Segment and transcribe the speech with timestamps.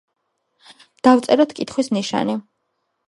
[1.07, 2.39] დავწეროთ კითხვის ნიშანი.